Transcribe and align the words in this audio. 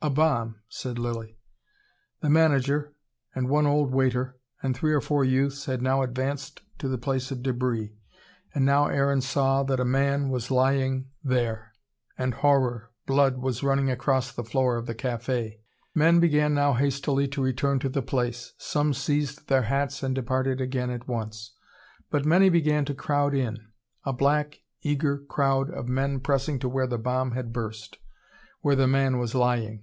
"A 0.00 0.10
bomb," 0.10 0.60
said 0.68 0.96
Lilly. 0.96 1.40
The 2.20 2.30
manager, 2.30 2.94
and 3.34 3.48
one 3.48 3.66
old 3.66 3.90
waiter, 3.92 4.38
and 4.62 4.76
three 4.76 4.92
or 4.94 5.00
four 5.00 5.24
youths 5.24 5.64
had 5.64 5.82
now 5.82 6.02
advanced 6.02 6.60
to 6.78 6.86
the 6.86 6.96
place 6.98 7.32
of 7.32 7.42
debris. 7.42 7.96
And 8.54 8.64
now 8.64 8.86
Aaron 8.86 9.20
saw 9.20 9.64
that 9.64 9.80
a 9.80 9.84
man 9.84 10.28
was 10.30 10.52
lying 10.52 11.10
there 11.24 11.72
and 12.16 12.34
horror, 12.34 12.92
blood 13.06 13.38
was 13.38 13.64
running 13.64 13.90
across 13.90 14.30
the 14.30 14.44
floor 14.44 14.76
of 14.76 14.86
the 14.86 14.94
cafe. 14.94 15.62
Men 15.96 16.20
began 16.20 16.54
now 16.54 16.74
hastily 16.74 17.26
to 17.28 17.42
return 17.42 17.80
to 17.80 17.88
the 17.88 18.00
place. 18.00 18.52
Some 18.56 18.94
seized 18.94 19.48
their 19.48 19.62
hats 19.62 20.04
and 20.04 20.14
departed 20.14 20.60
again 20.60 20.90
at 20.90 21.08
once. 21.08 21.54
But 22.08 22.24
many 22.24 22.50
began 22.50 22.84
to 22.84 22.94
crowd 22.94 23.34
in 23.34 23.66
a 24.04 24.12
black 24.12 24.60
eager 24.80 25.18
crowd 25.18 25.70
of 25.72 25.88
men 25.88 26.20
pressing 26.20 26.60
to 26.60 26.68
where 26.68 26.86
the 26.86 26.98
bomb 26.98 27.32
had 27.32 27.52
burst 27.52 27.98
where 28.60 28.76
the 28.76 28.86
man 28.86 29.18
was 29.18 29.34
lying. 29.34 29.82